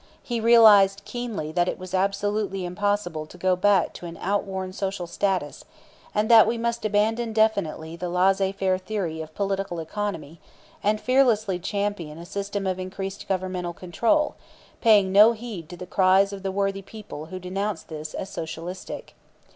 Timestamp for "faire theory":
8.51-9.21